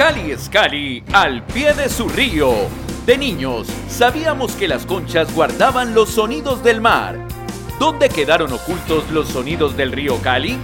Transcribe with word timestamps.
Cali 0.00 0.30
es 0.30 0.48
Cali, 0.48 1.04
al 1.12 1.44
pie 1.44 1.74
de 1.74 1.90
su 1.90 2.08
río. 2.08 2.54
De 3.04 3.18
niños, 3.18 3.66
sabíamos 3.86 4.52
que 4.52 4.66
las 4.66 4.86
conchas 4.86 5.30
guardaban 5.34 5.92
los 5.92 6.08
sonidos 6.08 6.62
del 6.62 6.80
mar. 6.80 7.18
¿Dónde 7.78 8.08
quedaron 8.08 8.50
ocultos 8.50 9.10
los 9.10 9.28
sonidos 9.28 9.76
del 9.76 9.92
río 9.92 10.16
Cali? 10.22 10.56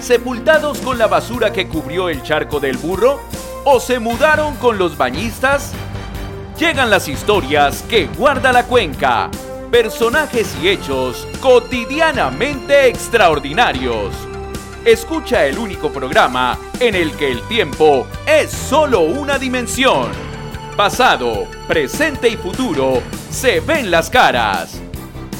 ¿Sepultados 0.00 0.80
con 0.80 0.98
la 0.98 1.06
basura 1.06 1.50
que 1.50 1.66
cubrió 1.66 2.10
el 2.10 2.22
charco 2.22 2.60
del 2.60 2.76
burro? 2.76 3.20
¿O 3.64 3.80
se 3.80 4.00
mudaron 4.00 4.54
con 4.56 4.76
los 4.76 4.98
bañistas? 4.98 5.72
Llegan 6.58 6.90
las 6.90 7.08
historias 7.08 7.82
que 7.88 8.06
guarda 8.08 8.52
la 8.52 8.66
cuenca. 8.66 9.30
Personajes 9.70 10.54
y 10.62 10.68
hechos 10.68 11.26
cotidianamente 11.40 12.88
extraordinarios. 12.88 14.33
Escucha 14.84 15.46
el 15.46 15.56
único 15.56 15.90
programa 15.90 16.58
en 16.78 16.94
el 16.94 17.12
que 17.12 17.32
el 17.32 17.40
tiempo 17.48 18.06
es 18.26 18.50
solo 18.50 19.00
una 19.00 19.38
dimensión. 19.38 20.10
Pasado, 20.76 21.46
presente 21.66 22.28
y 22.28 22.36
futuro 22.36 23.02
se 23.30 23.60
ven 23.60 23.90
las 23.90 24.10
caras. 24.10 24.82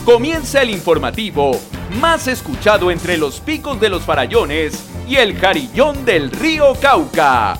Comienza 0.06 0.62
el 0.62 0.70
informativo 0.70 1.60
más 2.00 2.26
escuchado 2.26 2.90
entre 2.90 3.18
los 3.18 3.40
picos 3.40 3.78
de 3.78 3.90
los 3.90 4.02
farallones 4.02 4.82
y 5.06 5.16
el 5.16 5.38
carillón 5.38 6.06
del 6.06 6.30
río 6.30 6.74
Cauca. 6.80 7.58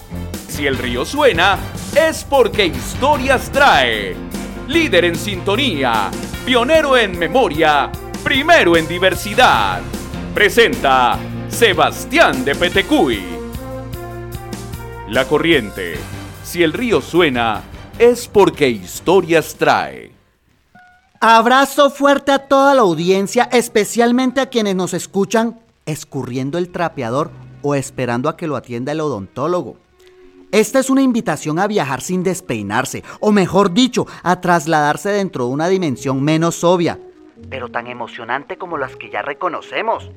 Si 0.49 0.67
el 0.67 0.79
río 0.79 1.05
suena, 1.05 1.59
es 1.95 2.25
porque 2.25 2.65
historias 2.65 3.53
trae. 3.53 4.17
Líder 4.69 5.05
en 5.05 5.17
sintonía, 5.17 6.11
pionero 6.47 6.97
en 6.97 7.19
memoria, 7.19 7.93
primero 8.23 8.75
en 8.75 8.89
diversidad. 8.89 9.83
Presenta 10.35 11.19
Sebastián 11.55 12.45
de 12.45 12.57
Petecuy. 12.57 13.23
La 15.09 15.25
corriente. 15.25 15.95
Si 16.43 16.65
el 16.65 16.73
río 16.73 17.01
suena, 17.01 17.63
es 17.97 18.27
porque 18.27 18.69
historias 18.69 19.55
trae. 19.55 20.11
Abrazo 21.21 21.91
fuerte 21.91 22.33
a 22.33 22.41
toda 22.41 22.75
la 22.75 22.81
audiencia, 22.81 23.49
especialmente 23.53 24.41
a 24.41 24.47
quienes 24.47 24.75
nos 24.75 24.95
escuchan 24.95 25.61
escurriendo 25.87 26.59
el 26.59 26.71
trapeador 26.71 27.31
o 27.63 27.77
esperando 27.77 28.29
a 28.29 28.37
que 28.37 28.49
lo 28.49 28.57
atienda 28.57 28.91
el 28.91 29.01
odontólogo. 29.01 29.77
Esta 30.51 30.81
es 30.81 30.91
una 30.91 31.03
invitación 31.03 31.61
a 31.61 31.69
viajar 31.69 32.01
sin 32.01 32.25
despeinarse, 32.25 33.05
o 33.21 33.31
mejor 33.31 33.73
dicho, 33.73 34.09
a 34.25 34.41
trasladarse 34.41 35.11
dentro 35.11 35.47
de 35.47 35.53
una 35.53 35.69
dimensión 35.69 36.21
menos 36.21 36.65
obvia, 36.65 36.99
pero 37.49 37.69
tan 37.69 37.87
emocionante 37.87 38.57
como 38.57 38.77
las 38.77 38.97
que 38.97 39.11
ya 39.11 39.23
reconocemos. 39.23 40.11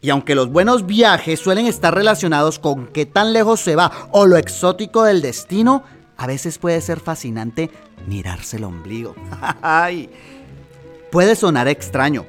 Y 0.00 0.10
aunque 0.10 0.34
los 0.34 0.50
buenos 0.50 0.86
viajes 0.86 1.40
suelen 1.40 1.66
estar 1.66 1.94
relacionados 1.94 2.58
con 2.58 2.86
qué 2.88 3.06
tan 3.06 3.32
lejos 3.32 3.60
se 3.60 3.76
va 3.76 4.08
o 4.12 4.26
lo 4.26 4.36
exótico 4.36 5.02
del 5.04 5.22
destino, 5.22 5.82
a 6.16 6.26
veces 6.26 6.58
puede 6.58 6.80
ser 6.80 7.00
fascinante 7.00 7.70
mirarse 8.06 8.58
el 8.58 8.64
ombligo. 8.64 9.14
puede 11.10 11.34
sonar 11.34 11.68
extraño, 11.68 12.26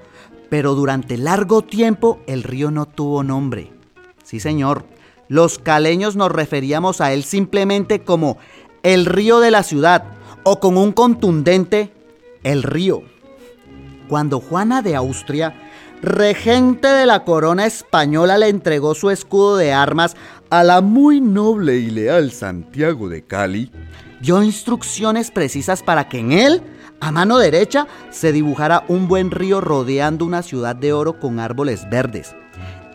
pero 0.50 0.76
durante 0.76 1.18
largo 1.18 1.62
tiempo 1.62 2.20
el 2.26 2.44
río 2.44 2.72
no 2.72 2.86
tuvo 2.86 3.24
nombre. 3.24 3.72
Sí, 4.24 4.40
señor. 4.40 4.86
Los 5.30 5.60
caleños 5.60 6.16
nos 6.16 6.32
referíamos 6.32 7.02
a 7.02 7.12
él 7.12 7.24
simplemente 7.24 8.04
como 8.04 8.38
el 8.84 9.06
río 9.06 9.42
de 9.42 9.52
la 9.52 9.64
ciudad 9.64 10.06
o 10.44 10.62
con 10.62 10.78
un 10.78 10.94
contundente 10.94 11.92
el 12.44 12.64
río. 12.64 13.04
Cuando 14.08 14.40
Juana 14.40 14.82
de 14.82 14.96
Austria 14.96 15.67
regente 16.02 16.88
de 16.88 17.06
la 17.06 17.24
corona 17.24 17.66
española, 17.66 18.38
le 18.38 18.50
entregó 18.50 18.96
su 18.96 19.10
escudo 19.10 19.58
de 19.58 19.74
armas 19.74 20.16
a 20.50 20.64
la 20.64 20.82
muy 20.82 21.20
noble 21.22 21.78
y 21.78 21.90
leal 21.90 22.32
Santiago 22.32 23.10
de 23.10 23.24
Cali, 23.24 23.72
dio 24.22 24.42
instrucciones 24.42 25.32
precisas 25.32 25.84
para 25.84 26.08
que 26.08 26.20
en 26.20 26.32
él, 26.32 26.62
a 27.00 27.12
mano 27.12 27.38
derecha, 27.38 27.88
se 28.10 28.32
dibujara 28.32 28.84
un 28.88 29.08
buen 29.08 29.32
río 29.32 29.62
rodeando 29.62 30.26
una 30.26 30.42
ciudad 30.42 30.76
de 30.76 30.94
oro 30.94 31.20
con 31.20 31.40
árboles 31.40 31.90
verdes. 31.90 32.36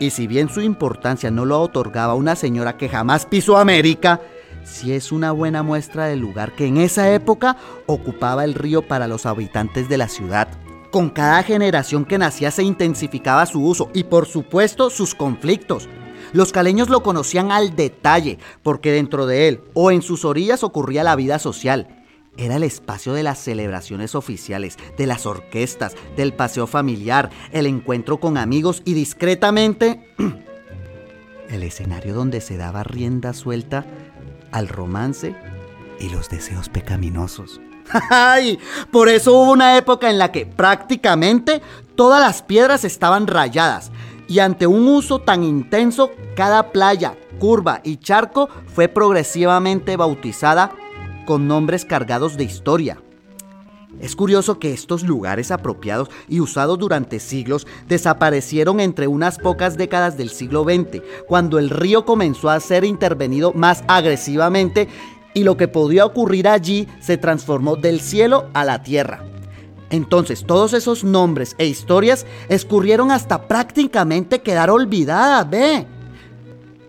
Y 0.01 0.11
si 0.11 0.27
bien 0.27 0.49
su 0.49 0.61
importancia 0.61 1.31
no 1.31 1.45
lo 1.45 1.61
otorgaba 1.61 2.15
una 2.15 2.35
señora 2.35 2.77
que 2.77 2.89
jamás 2.89 3.27
pisó 3.27 3.59
América, 3.59 4.21
sí 4.65 4.93
es 4.93 5.13
una 5.13 5.31
buena 5.31 5.63
muestra 5.63 6.07
del 6.07 6.19
lugar 6.19 6.53
que 6.53 6.67
en 6.67 6.79
esa 6.79 7.13
época 7.13 7.57
ocupaba 7.87 8.45
el 8.45 8.55
río 8.55 8.83
para 8.83 9.07
los 9.07 9.27
habitantes 9.27 9.89
de 9.89 9.99
la 9.99 10.09
ciudad. 10.09 10.49
Con 10.93 11.09
cada 11.09 11.43
generación 11.43 12.05
que 12.05 12.19
nacía 12.19 12.51
se 12.51 12.63
intensificaba 12.63 13.47
su 13.47 13.65
uso 13.65 13.89
y 13.95 14.05
por 14.05 14.27
supuesto 14.27 14.91
sus 14.91 15.15
conflictos. 15.15 15.89
Los 16.35 16.53
caleños 16.53 16.91
lo 16.91 17.03
conocían 17.03 17.51
al 17.51 17.75
detalle 17.75 18.39
porque 18.63 18.93
dentro 18.93 19.25
de 19.25 19.49
él 19.49 19.63
o 19.73 19.91
en 19.91 20.03
sus 20.03 20.27
orillas 20.27 20.63
ocurría 20.63 21.03
la 21.03 21.17
vida 21.17 21.39
social. 21.39 22.05
Era 22.37 22.57
el 22.57 22.63
espacio 22.63 23.15
de 23.15 23.23
las 23.23 23.39
celebraciones 23.39 24.15
oficiales, 24.15 24.77
de 24.99 25.07
las 25.07 25.25
orquestas, 25.25 25.95
del 26.15 26.35
paseo 26.35 26.67
familiar, 26.67 27.31
el 27.53 27.65
encuentro 27.65 28.21
con 28.21 28.37
amigos 28.37 28.83
y 28.85 28.93
discretamente 28.93 30.15
el 31.49 31.63
escenario 31.63 32.13
donde 32.13 32.43
se 32.43 32.59
daba 32.59 32.85
rienda 32.85 33.33
suelta 33.33 33.87
al 34.51 34.69
romance 34.69 35.35
y 35.99 36.11
los 36.11 36.29
deseos 36.29 36.69
pecaminosos. 36.69 37.63
Ay, 38.11 38.59
por 38.91 39.09
eso 39.09 39.33
hubo 39.33 39.53
una 39.53 39.77
época 39.77 40.11
en 40.11 40.19
la 40.19 40.33
que 40.33 40.47
prácticamente 40.47 41.63
todas 41.95 42.21
las 42.21 42.43
piedras 42.43 42.85
estaban 42.85 43.27
rayadas 43.27 43.91
y 44.29 44.39
ante 44.39 44.67
un 44.67 44.89
uso 44.89 45.19
tan 45.19 45.45
intenso, 45.45 46.11
cada 46.35 46.73
playa, 46.73 47.17
curva 47.39 47.81
y 47.85 47.99
charco 47.99 48.49
fue 48.67 48.89
progresivamente 48.89 49.97
bautizada 49.97 50.73
con 51.27 51.47
nombres 51.47 51.85
cargados 51.85 52.37
de 52.37 52.45
historia. 52.45 52.99
Es 54.01 54.17
curioso 54.17 54.59
que 54.59 54.73
estos 54.73 55.03
lugares 55.03 55.51
apropiados 55.51 56.09
y 56.29 56.41
usados 56.41 56.79
durante 56.79 57.21
siglos 57.21 57.67
desaparecieron 57.89 58.81
entre 58.81 59.07
unas 59.07 59.39
pocas 59.39 59.77
décadas 59.77 60.17
del 60.17 60.31
siglo 60.31 60.65
XX, 60.65 61.03
cuando 61.29 61.59
el 61.59 61.69
río 61.69 62.05
comenzó 62.05 62.49
a 62.49 62.59
ser 62.59 62.85
intervenido 62.85 63.53
más 63.53 63.85
agresivamente 63.87 64.89
y 65.35 65.45
lo 65.45 65.57
que 65.57 65.69
podía 65.69 66.05
ocurrir 66.05 66.49
allí 66.49 66.89
se 67.01 67.17
transformó 67.17 67.77
del 67.77 68.01
cielo 68.01 68.49
a 68.55 68.65
la 68.65 68.83
tierra. 68.83 69.25
Entonces 69.91 70.45
todos 70.47 70.73
esos 70.73 71.05
nombres 71.05 71.55
e 71.59 71.67
historias 71.67 72.27
escurrieron 72.49 73.11
hasta 73.11 73.47
prácticamente 73.47 74.41
quedar 74.41 74.71
olvidadas, 74.71 75.49
ve. 75.49 75.87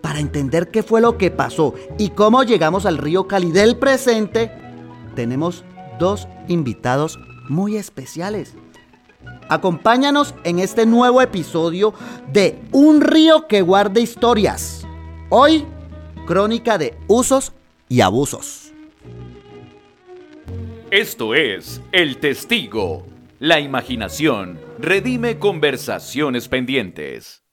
Para 0.00 0.20
entender 0.20 0.70
qué 0.70 0.82
fue 0.82 1.00
lo 1.00 1.18
que 1.18 1.30
pasó 1.30 1.74
y 1.98 2.10
cómo 2.10 2.42
llegamos 2.42 2.86
al 2.86 2.98
río 2.98 3.26
Cali 3.26 3.52
del 3.52 3.76
presente, 3.76 4.50
tenemos 5.14 5.64
dos 5.98 6.28
invitados 6.48 7.18
muy 7.48 7.76
especiales. 7.76 8.54
Acompáñanos 9.48 10.34
en 10.44 10.58
este 10.58 10.86
nuevo 10.86 11.20
episodio 11.20 11.92
de 12.32 12.62
Un 12.72 13.02
río 13.02 13.46
que 13.46 13.60
guarda 13.60 14.00
historias. 14.00 14.86
Hoy, 15.28 15.66
crónica 16.26 16.78
de 16.78 16.96
usos 17.06 17.52
y 17.88 18.00
abusos. 18.00 18.72
Esto 20.90 21.34
es 21.34 21.80
El 21.92 22.18
Testigo. 22.18 23.06
La 23.40 23.60
imaginación 23.60 24.60
redime 24.78 25.38
conversaciones 25.38 26.48
pendientes. 26.48 27.44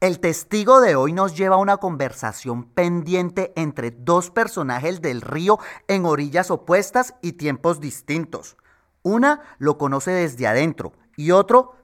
El 0.00 0.18
testigo 0.18 0.80
de 0.80 0.96
hoy 0.96 1.12
nos 1.12 1.36
lleva 1.36 1.56
a 1.56 1.58
una 1.58 1.76
conversación 1.76 2.70
pendiente 2.70 3.52
entre 3.54 3.90
dos 3.90 4.30
personajes 4.30 5.02
del 5.02 5.20
río 5.20 5.58
en 5.88 6.06
orillas 6.06 6.50
opuestas 6.50 7.16
y 7.20 7.32
tiempos 7.32 7.80
distintos. 7.80 8.56
Una 9.02 9.42
lo 9.58 9.76
conoce 9.76 10.10
desde 10.10 10.46
adentro 10.46 10.94
y 11.16 11.32
otro 11.32 11.74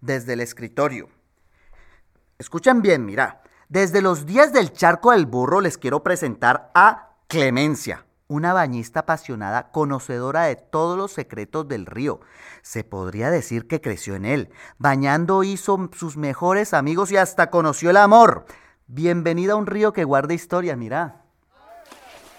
desde 0.00 0.34
el 0.34 0.40
escritorio. 0.40 1.08
Escuchen 2.38 2.80
bien, 2.80 3.04
mira. 3.04 3.42
Desde 3.68 4.00
los 4.00 4.24
días 4.24 4.54
del 4.54 4.72
charco 4.72 5.10
del 5.10 5.26
burro 5.26 5.60
les 5.60 5.76
quiero 5.76 6.02
presentar 6.02 6.70
a 6.74 7.10
Clemencia, 7.26 8.06
una 8.26 8.54
bañista 8.54 9.00
apasionada, 9.00 9.70
conocedora 9.72 10.44
de 10.44 10.56
todos 10.56 10.96
los 10.96 11.12
secretos 11.12 11.68
del 11.68 11.84
río. 11.84 12.20
Se 12.62 12.82
podría 12.82 13.30
decir 13.30 13.66
que 13.66 13.82
creció 13.82 14.14
en 14.14 14.24
él. 14.24 14.48
Bañando 14.78 15.42
hizo 15.44 15.90
sus 15.94 16.16
mejores 16.16 16.72
amigos 16.72 17.12
y 17.12 17.18
hasta 17.18 17.50
conoció 17.50 17.90
el 17.90 17.98
amor. 17.98 18.46
Bienvenida 18.86 19.52
a 19.52 19.56
un 19.56 19.66
río 19.66 19.92
que 19.92 20.04
guarda 20.04 20.32
historia, 20.32 20.74
mira. 20.74 21.27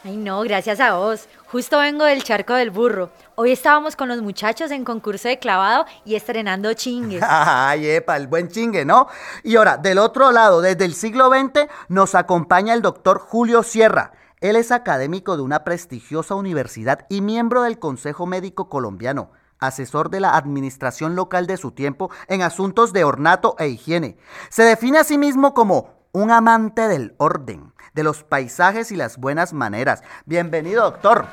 Ay, 0.02 0.16
no, 0.16 0.40
gracias 0.44 0.80
a 0.80 0.96
vos. 0.96 1.28
Justo 1.48 1.78
vengo 1.78 2.06
del 2.06 2.24
charco 2.24 2.54
del 2.54 2.72
burro. 2.72 3.10
Hoy 3.36 3.52
estábamos 3.52 3.98
con 3.98 4.08
los 4.08 4.22
muchachos 4.22 4.72
en 4.72 4.86
concurso 4.86 5.28
de 5.28 5.40
clavado 5.40 5.86
y 6.06 6.16
estrenando 6.16 6.74
chingues. 6.74 7.22
Ay, 7.28 7.86
epa, 7.86 8.16
el 8.16 8.28
buen 8.28 8.48
chingue, 8.48 8.86
¿no? 8.86 9.08
Y 9.44 9.58
ahora, 9.58 9.76
del 9.76 9.98
otro 9.98 10.32
lado, 10.32 10.62
desde 10.62 10.86
el 10.86 10.94
siglo 10.94 11.30
XX, 11.30 11.68
nos 11.90 12.16
acompaña 12.16 12.74
el 12.74 12.82
doctor 12.82 13.20
Julio 13.20 13.62
Sierra. 13.62 14.14
Él 14.40 14.56
es 14.56 14.72
académico 14.72 15.36
de 15.36 15.44
una 15.44 15.66
prestigiosa 15.66 16.36
universidad 16.36 17.06
y 17.10 17.20
miembro 17.20 17.64
del 17.64 17.78
Consejo 17.78 18.26
Médico 18.26 18.70
Colombiano 18.70 19.32
asesor 19.60 20.10
de 20.10 20.22
la 20.22 20.38
administración 20.38 21.18
local 21.18 21.46
de 21.46 21.58
su 21.58 21.72
tiempo 21.72 22.10
en 22.30 22.42
asuntos 22.42 22.94
de 22.94 23.04
ornato 23.04 23.56
e 23.60 23.68
higiene. 23.68 24.18
Se 24.50 24.64
define 24.64 25.00
a 25.00 25.04
sí 25.04 25.18
mismo 25.18 25.54
como 25.54 25.99
un 26.12 26.32
amante 26.32 26.88
del 26.88 27.14
orden, 27.18 27.74
de 27.94 28.04
los 28.04 28.24
paisajes 28.24 28.92
y 28.92 28.96
las 28.96 29.18
buenas 29.18 29.54
maneras. 29.54 30.04
Bienvenido, 30.26 30.84
doctor. 30.84 31.28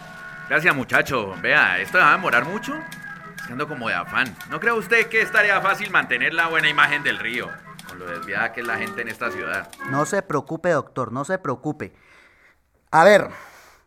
Gracias, 0.48 0.74
muchacho. 0.74 1.34
Vea, 1.42 1.80
¿esto 1.80 1.98
va 1.98 2.10
a 2.10 2.16
demorar 2.16 2.44
mucho? 2.44 2.74
Siendo 3.46 3.68
como 3.68 3.88
de 3.88 3.94
afán. 3.94 4.34
¿No 4.50 4.60
cree 4.60 4.72
usted 4.72 5.06
que 5.06 5.22
estaría 5.22 5.60
fácil 5.60 5.90
mantener 5.90 6.34
la 6.34 6.48
buena 6.48 6.68
imagen 6.68 7.02
del 7.02 7.18
río? 7.18 7.48
Con 7.88 7.98
lo 7.98 8.06
desviada 8.06 8.52
que 8.52 8.60
es 8.60 8.66
la 8.66 8.76
gente 8.76 9.02
en 9.02 9.08
esta 9.08 9.30
ciudad. 9.30 9.68
No 9.90 10.04
se 10.06 10.22
preocupe, 10.22 10.70
doctor, 10.70 11.12
no 11.12 11.24
se 11.24 11.38
preocupe. 11.38 11.94
A 12.90 13.04
ver, 13.04 13.30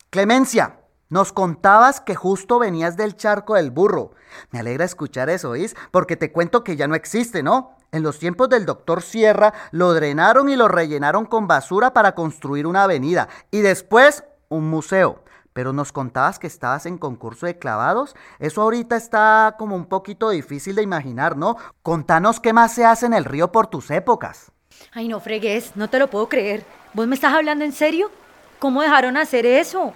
Clemencia, 0.09 0.79
nos 1.09 1.33
contabas 1.33 2.01
que 2.01 2.15
justo 2.15 2.59
venías 2.59 2.97
del 2.97 3.15
charco 3.15 3.55
del 3.55 3.71
burro. 3.71 4.11
Me 4.51 4.59
alegra 4.59 4.85
escuchar 4.85 5.29
eso, 5.29 5.51
¿oís? 5.51 5.75
Porque 5.91 6.15
te 6.15 6.31
cuento 6.31 6.63
que 6.63 6.75
ya 6.75 6.87
no 6.87 6.95
existe, 6.95 7.43
¿no? 7.43 7.77
En 7.91 8.03
los 8.03 8.19
tiempos 8.19 8.49
del 8.49 8.67
doctor 8.67 9.01
Sierra 9.01 9.53
lo 9.71 9.93
drenaron 9.93 10.49
y 10.49 10.55
lo 10.55 10.67
rellenaron 10.67 11.25
con 11.25 11.47
basura 11.47 11.91
para 11.91 12.13
construir 12.13 12.67
una 12.67 12.83
avenida 12.83 13.29
y 13.49 13.61
después 13.61 14.23
un 14.47 14.69
museo. 14.69 15.23
Pero 15.53 15.73
nos 15.73 15.91
contabas 15.91 16.37
que 16.37 16.45
estabas 16.45 16.85
en 16.85 16.99
concurso 16.99 17.47
de 17.47 17.57
clavados. 17.57 18.15
Eso 18.37 18.61
ahorita 18.61 18.95
está 18.95 19.55
como 19.57 19.75
un 19.75 19.85
poquito 19.85 20.29
difícil 20.29 20.75
de 20.75 20.83
imaginar, 20.83 21.35
¿no? 21.35 21.57
Contanos 21.81 22.39
qué 22.39 22.53
más 22.53 22.73
se 22.73 22.85
hace 22.85 23.07
en 23.07 23.13
el 23.13 23.25
río 23.25 23.51
por 23.51 23.65
tus 23.67 23.89
épocas. 23.89 24.51
Ay, 24.93 25.07
no 25.07 25.19
fregues, 25.19 25.75
no 25.75 25.89
te 25.89 25.97
lo 25.97 26.09
puedo 26.09 26.29
creer. 26.29 26.63
¿Vos 26.93 27.07
me 27.07 27.15
estás 27.15 27.33
hablando 27.33 27.65
en 27.65 27.71
serio? 27.71 28.11
¿Cómo 28.59 28.83
dejaron 28.83 29.17
hacer 29.17 29.47
eso? 29.47 29.93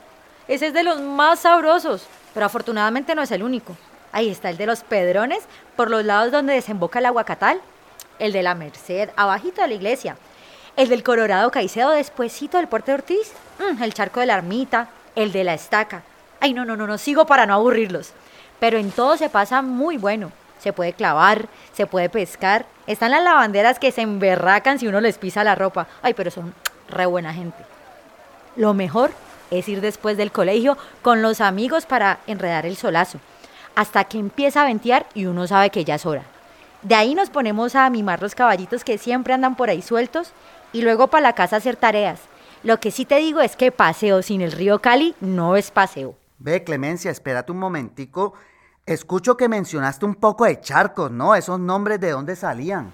Ese 0.48 0.68
es 0.68 0.74
de 0.74 0.84
los 0.84 1.00
más 1.00 1.42
sabrosos, 1.42 2.08
pero 2.34 2.48
afortunadamente 2.48 3.14
no 3.14 3.22
es 3.22 3.32
el 3.32 3.44
único. 3.44 3.78
Ahí 4.12 4.30
está 4.30 4.50
el 4.50 4.58
de 4.58 4.66
los 4.66 4.84
Pedrones, 4.84 5.44
por 5.76 5.90
los 5.90 6.04
lados 6.04 6.32
donde 6.32 6.54
desemboca 6.54 7.00
el 7.00 7.06
aguacatal. 7.06 7.62
El 8.20 8.32
de 8.32 8.44
la 8.44 8.56
Merced, 8.56 9.10
abajito 9.16 9.62
de 9.62 9.68
la 9.68 9.74
iglesia. 9.74 10.18
El 10.76 10.90
del 10.90 11.04
Colorado 11.04 11.52
Caicedo, 11.52 11.92
despuesito 11.92 12.58
del 12.58 12.68
Puerto 12.68 12.88
de 12.88 12.96
Ortiz. 12.96 13.34
Mm, 13.60 13.82
el 13.84 13.94
charco 13.94 14.20
de 14.20 14.26
la 14.26 14.36
Ermita. 14.36 14.90
El 15.16 15.32
de 15.32 15.44
la 15.44 15.54
Estaca. 15.54 16.04
Ay, 16.40 16.54
no, 16.54 16.66
no, 16.66 16.76
no, 16.76 16.88
no, 16.88 16.98
sigo 16.98 17.26
para 17.26 17.46
no 17.46 17.54
aburrirlos. 17.54 18.12
Pero 18.60 18.78
en 18.78 18.92
todo 18.92 19.18
se 19.18 19.30
pasa 19.30 19.62
muy 19.62 19.98
bueno. 19.98 20.32
Se 20.60 20.74
puede 20.74 20.94
clavar, 20.94 21.48
se 21.74 21.86
puede 21.86 22.10
pescar. 22.10 22.66
Están 22.88 23.12
las 23.12 23.24
lavanderas 23.24 23.80
que 23.80 23.92
se 23.92 24.02
emberracan 24.02 24.80
si 24.80 24.88
uno 24.88 25.02
les 25.02 25.18
pisa 25.18 25.44
la 25.44 25.56
ropa. 25.56 25.88
Ay, 26.02 26.14
pero 26.14 26.32
son 26.32 26.54
re 26.90 27.06
buena 27.06 27.34
gente. 27.34 27.64
Lo 28.56 28.74
mejor 28.74 29.12
es 29.52 29.68
ir 29.68 29.82
después 29.82 30.18
del 30.18 30.32
colegio 30.32 30.78
con 31.02 31.22
los 31.22 31.42
amigos 31.42 31.86
para 31.86 32.20
enredar 32.28 32.66
el 32.66 32.78
solazo, 32.78 33.20
hasta 33.76 34.04
que 34.06 34.18
empieza 34.18 34.62
a 34.62 34.66
ventear 34.66 35.06
y 35.14 35.26
uno 35.26 35.48
sabe 35.48 35.70
que 35.70 35.86
ya 35.86 35.96
es 35.96 36.06
hora. 36.06 36.24
De 36.84 36.96
ahí 36.96 37.16
nos 37.16 37.30
ponemos 37.30 37.76
a 37.76 37.90
mimar 37.90 38.22
los 38.22 38.36
caballitos 38.36 38.84
que 38.84 38.98
siempre 38.98 39.34
andan 39.34 39.56
por 39.56 39.70
ahí 39.70 39.82
sueltos 39.82 40.34
y 40.74 40.82
luego 40.82 41.08
para 41.08 41.22
la 41.22 41.34
casa 41.34 41.56
a 41.56 41.60
hacer 41.60 41.78
tareas. 41.78 42.20
Lo 42.62 42.80
que 42.80 42.92
sí 42.92 43.06
te 43.06 43.16
digo 43.16 43.40
es 43.40 43.56
que 43.56 43.72
paseo 43.72 44.22
sin 44.22 44.42
el 44.42 44.52
río 44.52 44.80
Cali 44.80 45.16
no 45.22 45.56
es 45.56 45.72
paseo. 45.72 46.16
Ve, 46.40 46.64
Clemencia, 46.64 47.10
espérate 47.10 47.54
un 47.54 47.60
momentico. 47.60 48.34
Escucho 48.86 49.38
que 49.38 49.48
mencionaste 49.48 50.06
un 50.06 50.16
poco 50.16 50.44
de 50.44 50.60
charcos, 50.60 51.10
¿no? 51.10 51.36
Esos 51.36 51.58
nombres 51.58 52.02
de 52.02 52.12
dónde 52.12 52.36
salían. 52.36 52.92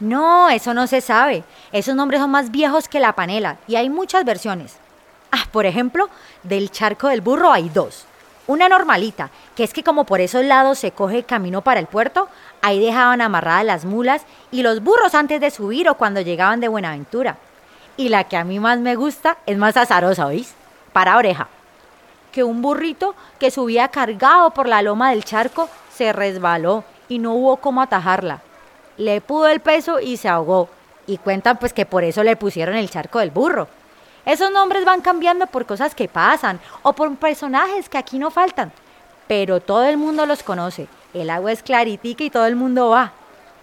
No, 0.00 0.48
eso 0.48 0.74
no 0.74 0.88
se 0.88 1.00
sabe. 1.00 1.44
Esos 1.70 1.94
nombres 1.94 2.20
son 2.20 2.32
más 2.32 2.50
viejos 2.50 2.88
que 2.88 2.98
la 2.98 3.12
panela 3.12 3.58
y 3.68 3.76
hay 3.76 3.90
muchas 3.90 4.24
versiones. 4.24 4.76
Ah, 5.30 5.44
por 5.52 5.66
ejemplo, 5.66 6.08
del 6.42 6.72
charco 6.72 7.06
del 7.08 7.20
burro 7.20 7.52
hay 7.52 7.68
dos. 7.68 8.06
Una 8.46 8.68
normalita, 8.68 9.30
que 9.54 9.62
es 9.62 9.72
que 9.72 9.84
como 9.84 10.04
por 10.04 10.20
esos 10.20 10.44
lados 10.44 10.80
se 10.80 10.90
coge 10.90 11.22
camino 11.22 11.62
para 11.62 11.78
el 11.78 11.86
puerto, 11.86 12.28
ahí 12.62 12.80
dejaban 12.80 13.20
amarradas 13.20 13.64
las 13.64 13.84
mulas 13.84 14.22
y 14.50 14.62
los 14.62 14.82
burros 14.82 15.14
antes 15.14 15.40
de 15.40 15.50
subir 15.50 15.88
o 15.88 15.96
cuando 15.96 16.20
llegaban 16.20 16.60
de 16.60 16.68
Buenaventura. 16.68 17.36
Y 17.96 18.08
la 18.08 18.24
que 18.24 18.36
a 18.36 18.44
mí 18.44 18.60
más 18.60 18.78
me 18.78 18.96
gusta 18.96 19.38
es 19.46 19.58
más 19.58 19.76
azarosa, 19.76 20.26
¿oís? 20.26 20.54
Para 20.92 21.16
oreja. 21.16 21.48
Que 22.32 22.44
un 22.44 22.62
burrito 22.62 23.14
que 23.38 23.50
subía 23.50 23.88
cargado 23.88 24.50
por 24.50 24.68
la 24.68 24.82
loma 24.82 25.10
del 25.10 25.24
charco 25.24 25.68
se 25.92 26.12
resbaló 26.12 26.84
y 27.08 27.18
no 27.18 27.34
hubo 27.34 27.56
cómo 27.56 27.82
atajarla. 27.82 28.40
Le 28.96 29.20
pudo 29.20 29.48
el 29.48 29.60
peso 29.60 30.00
y 30.00 30.16
se 30.16 30.28
ahogó. 30.28 30.68
Y 31.06 31.18
cuentan 31.18 31.58
pues 31.58 31.72
que 31.72 31.86
por 31.86 32.04
eso 32.04 32.22
le 32.22 32.36
pusieron 32.36 32.76
el 32.76 32.90
charco 32.90 33.18
del 33.18 33.30
burro 33.30 33.68
esos 34.26 34.50
nombres 34.50 34.84
van 34.84 35.00
cambiando 35.00 35.46
por 35.46 35.66
cosas 35.66 35.94
que 35.94 36.08
pasan 36.08 36.60
o 36.82 36.92
por 36.92 37.14
personajes 37.16 37.88
que 37.88 37.98
aquí 37.98 38.18
no 38.18 38.30
faltan. 38.30 38.72
Pero 39.26 39.60
todo 39.60 39.84
el 39.84 39.96
mundo 39.96 40.26
los 40.26 40.42
conoce. 40.42 40.88
El 41.12 41.30
agua 41.30 41.52
es 41.52 41.62
claritica 41.62 42.22
y 42.22 42.30
todo 42.30 42.46
el 42.46 42.56
mundo 42.56 42.90
va. 42.90 43.12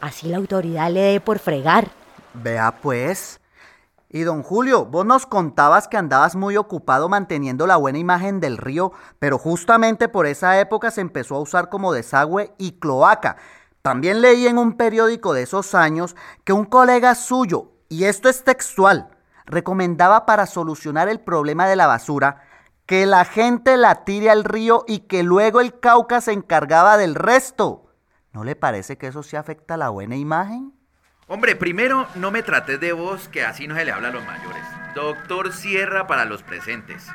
Así 0.02 0.28
la 0.28 0.38
autoridad 0.38 0.92
le 0.92 1.02
dé 1.02 1.22
por 1.22 1.40
fregar. 1.40 1.88
Vea 2.34 2.76
pues. 2.82 3.40
Y 4.10 4.22
don 4.22 4.44
Julio, 4.44 4.86
vos 4.86 5.06
nos 5.06 5.26
contabas 5.26 5.88
que 5.88 5.98
andabas 5.98 6.36
muy 6.36 6.56
ocupado 6.56 7.10
manteniendo 7.10 7.68
la 7.68 7.76
buena 7.76 7.98
imagen 7.98 8.40
del 8.40 8.58
río, 8.58 8.94
pero 9.20 9.38
justamente 9.38 10.08
por 10.08 10.28
esa 10.28 10.60
época 10.60 10.92
se 10.92 11.02
empezó 11.02 11.36
a 11.36 11.42
usar 11.42 11.70
como 11.70 11.92
desagüe 11.92 12.54
y 12.58 12.80
cloaca. 12.80 13.38
También 13.82 14.22
leí 14.22 14.48
en 14.48 14.58
un 14.58 14.74
periódico 14.74 15.34
de 15.34 15.44
esos 15.44 15.76
años 15.76 16.16
que 16.44 16.54
un 16.54 16.66
colega 16.66 17.16
suyo, 17.16 17.72
y 17.90 18.06
esto 18.06 18.30
es 18.30 18.44
textual, 18.44 19.10
recomendaba 19.46 20.26
para 20.26 20.46
solucionar 20.46 21.10
el 21.10 21.20
problema 21.20 21.68
de 21.68 21.76
la 21.76 21.88
basura 21.88 22.44
que 22.88 23.06
la 23.06 23.26
gente 23.26 23.76
la 23.76 24.06
tire 24.06 24.32
al 24.32 24.46
río 24.46 24.86
y 24.88 25.00
que 25.00 25.22
luego 25.22 25.60
el 25.60 25.78
Cauca 25.80 26.22
se 26.22 26.32
encargaba 26.32 26.98
del 26.98 27.16
resto. 27.16 27.94
¿No 28.32 28.46
le 28.46 28.56
parece 28.56 28.98
que 28.98 29.08
eso 29.08 29.24
se 29.24 29.36
afecta 29.36 29.74
a 29.74 29.78
la 29.78 29.90
buena 29.90 30.16
imagen? 30.16 30.74
Hombre, 31.28 31.58
primero 31.58 32.08
no 32.16 32.32
me 32.32 32.44
trates 32.44 32.80
de 32.80 32.94
vos, 32.94 33.28
que 33.28 33.44
así 33.44 33.68
no 33.68 33.76
se 33.76 33.84
le 33.84 33.92
habla 33.92 34.08
a 34.08 34.12
los 34.12 34.26
mayores. 34.26 34.64
Doctor 34.96 35.52
Sierra 35.52 36.08
para 36.08 36.24
los 36.24 36.44
presentes. 36.44 37.06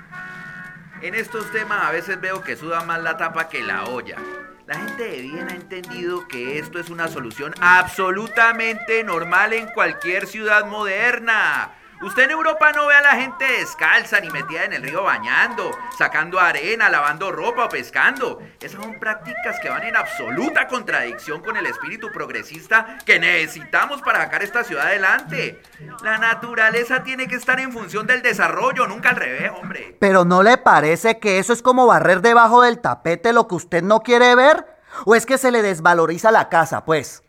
En 1.00 1.14
estos 1.14 1.50
temas 1.52 1.82
a 1.84 1.90
veces 1.90 2.20
veo 2.20 2.42
que 2.42 2.54
suda 2.54 2.84
más 2.84 3.02
la 3.02 3.16
tapa 3.16 3.48
que 3.48 3.62
la 3.62 3.84
olla. 3.84 4.18
La 4.66 4.74
gente 4.74 5.04
de 5.04 5.22
bien 5.22 5.48
ha 5.48 5.54
entendido 5.54 6.28
que 6.28 6.58
esto 6.58 6.78
es 6.78 6.90
una 6.90 7.08
solución 7.08 7.54
absolutamente 7.62 9.02
normal 9.04 9.54
en 9.54 9.68
cualquier 9.68 10.26
ciudad 10.26 10.66
moderna. 10.66 11.72
Usted 12.02 12.24
en 12.24 12.32
Europa 12.32 12.72
no 12.72 12.88
ve 12.88 12.96
a 12.96 13.00
la 13.00 13.12
gente 13.12 13.44
descalza 13.44 14.18
ni 14.18 14.28
metida 14.28 14.64
en 14.64 14.72
el 14.72 14.82
río 14.82 15.04
bañando, 15.04 15.70
sacando 15.96 16.40
arena, 16.40 16.88
lavando 16.88 17.30
ropa 17.30 17.66
o 17.66 17.68
pescando. 17.68 18.40
Esas 18.60 18.82
son 18.82 18.98
prácticas 18.98 19.60
que 19.60 19.68
van 19.68 19.84
en 19.84 19.94
absoluta 19.94 20.66
contradicción 20.66 21.40
con 21.42 21.56
el 21.56 21.64
espíritu 21.66 22.10
progresista 22.12 22.98
que 23.06 23.20
necesitamos 23.20 24.02
para 24.02 24.18
sacar 24.18 24.42
esta 24.42 24.64
ciudad 24.64 24.88
adelante. 24.88 25.62
La 26.02 26.18
naturaleza 26.18 27.04
tiene 27.04 27.28
que 27.28 27.36
estar 27.36 27.60
en 27.60 27.70
función 27.70 28.04
del 28.08 28.20
desarrollo, 28.20 28.88
nunca 28.88 29.10
al 29.10 29.16
revés, 29.16 29.52
hombre. 29.54 29.96
Pero 30.00 30.24
¿no 30.24 30.42
le 30.42 30.58
parece 30.58 31.20
que 31.20 31.38
eso 31.38 31.52
es 31.52 31.62
como 31.62 31.86
barrer 31.86 32.20
debajo 32.20 32.62
del 32.62 32.80
tapete 32.80 33.32
lo 33.32 33.46
que 33.46 33.54
usted 33.54 33.84
no 33.84 34.00
quiere 34.00 34.34
ver? 34.34 34.66
¿O 35.04 35.14
es 35.14 35.24
que 35.24 35.38
se 35.38 35.52
le 35.52 35.62
desvaloriza 35.62 36.32
la 36.32 36.48
casa, 36.48 36.84
pues? 36.84 37.22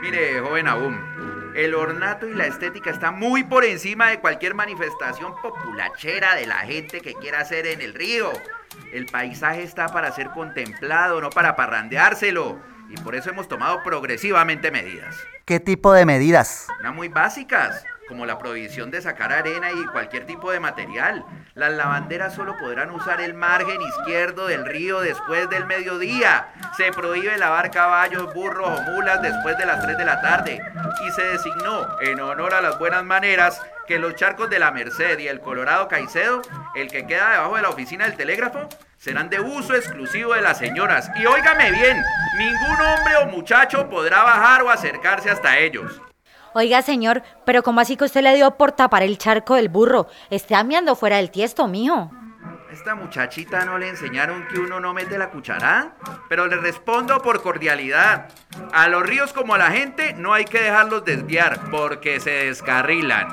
Mire, 0.00 0.40
joven 0.40 0.68
Abum, 0.68 0.96
el 1.54 1.74
ornato 1.74 2.26
y 2.26 2.34
la 2.34 2.46
estética 2.46 2.90
están 2.90 3.18
muy 3.18 3.44
por 3.44 3.64
encima 3.64 4.10
de 4.10 4.20
cualquier 4.20 4.54
manifestación 4.54 5.34
populachera 5.42 6.34
de 6.34 6.46
la 6.46 6.58
gente 6.58 7.00
que 7.00 7.14
quiera 7.14 7.40
hacer 7.40 7.66
en 7.66 7.80
el 7.80 7.94
río. 7.94 8.32
El 8.92 9.06
paisaje 9.06 9.62
está 9.62 9.88
para 9.88 10.12
ser 10.12 10.30
contemplado, 10.30 11.20
no 11.20 11.30
para 11.30 11.56
parrandeárselo. 11.56 12.58
Y 12.88 12.94
por 13.02 13.14
eso 13.14 13.30
hemos 13.30 13.48
tomado 13.48 13.82
progresivamente 13.82 14.70
medidas. 14.70 15.16
¿Qué 15.44 15.60
tipo 15.60 15.92
de 15.92 16.06
medidas? 16.06 16.68
Unas 16.80 16.94
muy 16.94 17.08
básicas 17.08 17.84
como 18.12 18.26
la 18.26 18.38
prohibición 18.38 18.90
de 18.90 19.00
sacar 19.00 19.32
arena 19.32 19.72
y 19.72 19.86
cualquier 19.86 20.26
tipo 20.26 20.52
de 20.52 20.60
material. 20.60 21.24
Las 21.54 21.72
lavanderas 21.72 22.34
solo 22.34 22.54
podrán 22.58 22.90
usar 22.90 23.22
el 23.22 23.32
margen 23.32 23.80
izquierdo 23.80 24.48
del 24.48 24.66
río 24.66 25.00
después 25.00 25.48
del 25.48 25.64
mediodía. 25.64 26.48
Se 26.76 26.92
prohíbe 26.92 27.38
lavar 27.38 27.70
caballos, 27.70 28.34
burros 28.34 28.68
o 28.68 28.82
mulas 28.90 29.22
después 29.22 29.56
de 29.56 29.64
las 29.64 29.80
3 29.82 29.96
de 29.96 30.04
la 30.04 30.20
tarde. 30.20 30.62
Y 31.06 31.10
se 31.12 31.24
designó, 31.24 31.86
en 32.02 32.20
honor 32.20 32.52
a 32.52 32.60
las 32.60 32.78
buenas 32.78 33.02
maneras, 33.02 33.62
que 33.86 33.98
los 33.98 34.14
charcos 34.14 34.50
de 34.50 34.58
la 34.58 34.72
Merced 34.72 35.18
y 35.18 35.28
el 35.28 35.40
Colorado 35.40 35.88
Caicedo, 35.88 36.42
el 36.74 36.90
que 36.90 37.06
queda 37.06 37.30
debajo 37.30 37.56
de 37.56 37.62
la 37.62 37.70
oficina 37.70 38.04
del 38.04 38.16
telégrafo, 38.18 38.68
serán 38.98 39.30
de 39.30 39.40
uso 39.40 39.74
exclusivo 39.74 40.34
de 40.34 40.42
las 40.42 40.58
señoras. 40.58 41.10
Y 41.16 41.24
óigame 41.24 41.70
bien, 41.70 41.96
ningún 42.36 42.78
hombre 42.78 43.16
o 43.22 43.26
muchacho 43.28 43.88
podrá 43.88 44.22
bajar 44.22 44.62
o 44.64 44.68
acercarse 44.68 45.30
hasta 45.30 45.58
ellos. 45.58 46.02
Oiga, 46.54 46.82
señor, 46.82 47.22
pero 47.46 47.62
¿cómo 47.62 47.80
así 47.80 47.96
que 47.96 48.04
usted 48.04 48.22
le 48.22 48.34
dio 48.34 48.56
por 48.56 48.72
tapar 48.72 49.02
el 49.02 49.16
charco 49.16 49.54
del 49.54 49.70
burro? 49.70 50.06
Está 50.28 50.58
amiando 50.58 50.94
fuera 50.94 51.16
del 51.16 51.30
tiesto, 51.30 51.66
mijo. 51.66 52.10
esta 52.70 52.94
muchachita 52.94 53.64
no 53.64 53.78
le 53.78 53.88
enseñaron 53.88 54.46
que 54.48 54.58
uno 54.58 54.80
no 54.80 54.92
mete 54.92 55.16
la 55.18 55.30
cuchara? 55.30 55.94
Pero 56.28 56.46
le 56.46 56.56
respondo 56.56 57.20
por 57.22 57.42
cordialidad. 57.42 58.28
A 58.72 58.88
los 58.88 59.02
ríos 59.02 59.32
como 59.32 59.54
a 59.54 59.58
la 59.58 59.70
gente 59.70 60.14
no 60.14 60.34
hay 60.34 60.44
que 60.44 60.60
dejarlos 60.60 61.04
desviar 61.04 61.70
porque 61.70 62.20
se 62.20 62.30
descarrilan. 62.30 63.28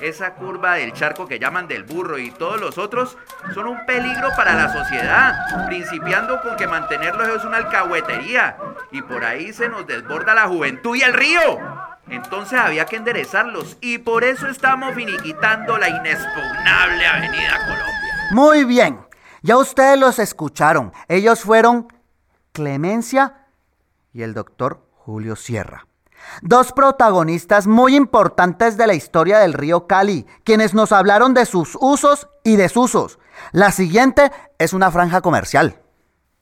Esa 0.00 0.34
curva 0.34 0.74
del 0.74 0.92
charco 0.92 1.26
que 1.26 1.38
llaman 1.38 1.68
del 1.68 1.84
burro 1.84 2.18
y 2.18 2.30
todos 2.32 2.60
los 2.60 2.78
otros 2.78 3.16
son 3.52 3.66
un 3.66 3.86
peligro 3.86 4.30
para 4.36 4.54
la 4.54 4.72
sociedad, 4.72 5.66
principiando 5.66 6.40
con 6.40 6.56
que 6.56 6.66
mantenerlos 6.66 7.28
es 7.28 7.44
una 7.44 7.58
alcahuetería 7.58 8.56
y 8.90 9.02
por 9.02 9.24
ahí 9.24 9.52
se 9.52 9.68
nos 9.68 9.86
desborda 9.86 10.34
la 10.34 10.48
juventud 10.48 10.96
y 10.96 11.02
el 11.02 11.12
río. 11.12 11.93
Entonces 12.08 12.58
había 12.58 12.86
que 12.86 12.96
enderezarlos 12.96 13.76
y 13.80 13.98
por 13.98 14.24
eso 14.24 14.46
estamos 14.48 14.94
finiquitando 14.94 15.78
la 15.78 15.88
inexpugnable 15.88 17.06
Avenida 17.06 17.58
Colombia. 17.66 18.28
Muy 18.30 18.64
bien, 18.64 19.06
ya 19.42 19.56
ustedes 19.56 19.98
los 19.98 20.18
escucharon. 20.18 20.92
Ellos 21.08 21.40
fueron 21.40 21.88
Clemencia 22.52 23.46
y 24.12 24.22
el 24.22 24.34
doctor 24.34 24.86
Julio 24.92 25.36
Sierra. 25.36 25.86
Dos 26.40 26.72
protagonistas 26.72 27.66
muy 27.66 27.96
importantes 27.96 28.76
de 28.76 28.86
la 28.86 28.94
historia 28.94 29.38
del 29.38 29.52
río 29.52 29.86
Cali, 29.86 30.26
quienes 30.44 30.72
nos 30.72 30.92
hablaron 30.92 31.34
de 31.34 31.46
sus 31.46 31.76
usos 31.80 32.28
y 32.42 32.56
desusos. 32.56 33.18
La 33.52 33.72
siguiente 33.72 34.30
es 34.58 34.72
una 34.72 34.90
franja 34.90 35.20
comercial. 35.20 35.80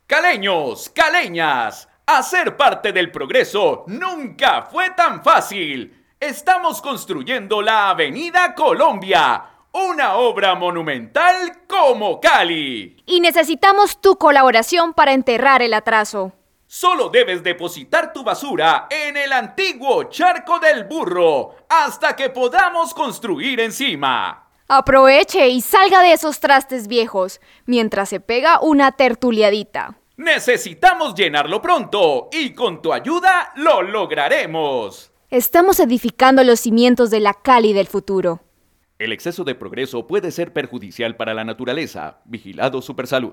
Caleños, 0.07 0.90
caleñas, 0.95 1.88
hacer 2.19 2.57
parte 2.57 2.92
del 2.92 3.11
progreso 3.11 3.85
nunca 3.87 4.62
fue 4.62 4.90
tan 4.90 5.23
fácil. 5.23 6.04
Estamos 6.19 6.81
construyendo 6.81 7.62
la 7.62 7.90
Avenida 7.90 8.54
Colombia, 8.54 9.45
una 9.73 10.14
obra 10.16 10.54
monumental 10.54 11.66
como 11.66 12.21
Cali. 12.21 13.02
Y 13.07 13.21
necesitamos 13.21 14.00
tu 14.00 14.16
colaboración 14.16 14.95
para 14.95 15.12
enterrar 15.12 15.62
el 15.62 15.75
atraso. 15.75 16.33
Solo 16.66 17.09
debes 17.11 17.42
depositar 17.42 18.12
tu 18.12 18.25
basura 18.25 18.87
en 18.88 19.16
el 19.16 19.33
antiguo 19.33 20.04
charco 20.04 20.59
del 20.59 20.85
burro 20.85 21.57
hasta 21.69 22.16
que 22.16 22.31
podamos 22.31 22.95
construir 22.95 23.61
encima. 23.61 24.49
Aproveche 24.69 25.49
y 25.49 25.61
salga 25.61 26.02
de 26.02 26.14
esos 26.14 26.40
trastes 26.40 26.88
viejos 26.88 27.40
mientras 27.66 28.09
se 28.09 28.21
pega 28.21 28.59
una 28.61 28.92
tertuliadita. 28.92 29.99
Necesitamos 30.16 31.14
llenarlo 31.14 31.62
pronto 31.62 32.28
y 32.33 32.52
con 32.52 32.83
tu 32.83 32.92
ayuda 32.92 33.52
lo 33.57 33.81
lograremos. 33.81 35.11
Estamos 35.31 35.81
edificando 35.81 36.45
los 36.45 36.61
cimientos 36.61 37.11
de 37.11 37.21
la 37.21 37.33
Cali 37.33 37.73
del 37.73 37.87
futuro. 37.87 38.42
El 38.99 39.12
exceso 39.12 39.42
de 39.42 39.54
progreso 39.54 40.07
puede 40.07 40.31
ser 40.31 40.52
perjudicial 40.52 41.16
para 41.16 41.33
la 41.33 41.45
naturaleza. 41.45 42.21
Vigilado 42.26 42.83
Supersalud. 42.83 43.33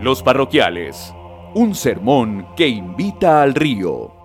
Los 0.00 0.22
parroquiales. 0.22 1.12
Un 1.54 1.74
sermón 1.74 2.48
que 2.56 2.68
invita 2.68 3.42
al 3.42 3.54
río. 3.54 4.15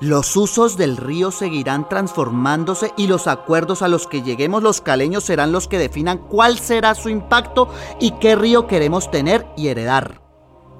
Los 0.00 0.36
usos 0.36 0.76
del 0.76 0.96
río 0.96 1.32
seguirán 1.32 1.88
transformándose 1.88 2.92
y 2.96 3.08
los 3.08 3.26
acuerdos 3.26 3.82
a 3.82 3.88
los 3.88 4.06
que 4.06 4.22
lleguemos 4.22 4.62
los 4.62 4.80
caleños 4.80 5.24
serán 5.24 5.50
los 5.50 5.66
que 5.66 5.78
definan 5.78 6.18
cuál 6.18 6.58
será 6.58 6.94
su 6.94 7.08
impacto 7.08 7.68
y 7.98 8.12
qué 8.12 8.36
río 8.36 8.68
queremos 8.68 9.10
tener 9.10 9.46
y 9.56 9.68
heredar. 9.68 10.20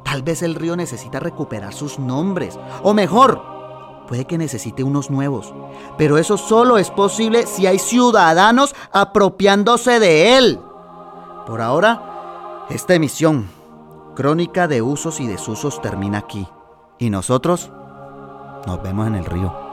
Tal 0.05 0.23
vez 0.23 0.43
el 0.43 0.55
río 0.55 0.77
necesita 0.77 1.19
recuperar 1.19 1.75
sus 1.75 1.99
nombres, 1.99 2.59
o 2.83 2.95
mejor, 2.95 3.43
puede 4.07 4.25
que 4.25 4.39
necesite 4.39 4.85
unos 4.85 5.11
nuevos. 5.11 5.53
Pero 5.99 6.17
eso 6.17 6.37
solo 6.37 6.79
es 6.79 6.91
posible 6.91 7.47
si 7.47 7.67
hay 7.67 7.79
ciudadanos 7.81 8.75
apropiándose 8.93 9.99
de 9.99 10.39
él. 10.39 10.61
Por 11.47 11.61
ahora, 11.61 12.67
esta 12.71 12.95
emisión 12.95 13.59
Crónica 14.19 14.67
de 14.67 14.83
usos 14.83 15.21
y 15.21 15.29
desusos 15.29 15.81
termina 15.81 16.19
aquí. 16.19 16.49
Y 16.99 17.09
nosotros 17.09 17.71
nos 18.69 18.83
vemos 18.83 19.07
en 19.07 19.15
el 19.15 19.25
río. 19.25 19.68